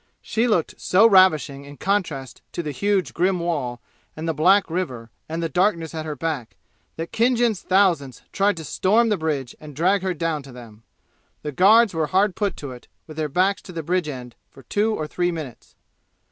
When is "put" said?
12.35-12.57